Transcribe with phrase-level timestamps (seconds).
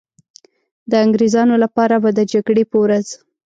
[0.89, 3.07] د انګریزانو لپاره به د جګړې په ورځ.